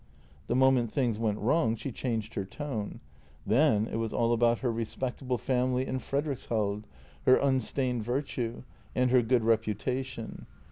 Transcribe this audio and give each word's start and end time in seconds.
The 0.47 0.55
moment 0.55 0.91
things 0.91 1.19
went 1.19 1.37
wrong 1.37 1.75
she 1.75 1.91
changed 1.91 2.33
her 2.33 2.43
tone. 2.43 3.01
Then 3.45 3.85
it 3.85 3.97
was 3.97 4.11
all 4.11 4.33
about 4.33 4.57
her 4.61 4.71
respectable 4.71 5.37
family 5.37 5.85
in 5.85 5.99
Frederikshald, 5.99 6.85
her 7.27 7.35
unstained 7.35 8.03
virtue, 8.03 8.63
and 8.95 9.11
her 9.11 9.21
good 9.21 9.43
reputation. 9.43 10.47